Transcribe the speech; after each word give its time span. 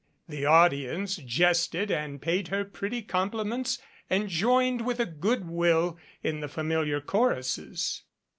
The 0.27 0.47
audience 0.47 1.17
jested 1.17 1.91
and 1.91 2.19
paid 2.19 2.47
her 2.47 2.65
pretty 2.65 3.03
compliments, 3.03 3.77
and 4.09 4.29
joined 4.29 4.81
with 4.83 4.99
a 4.99 5.05
good 5.05 5.47
will 5.47 5.99
in 6.23 6.39
the 6.39 6.47
fa 6.47 6.61
miliar 6.63 6.99
choruses. 7.05 8.01